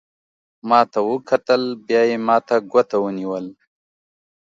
[0.69, 3.45] ما ته وکتل، بیا یې ما ته ګوته ونیول.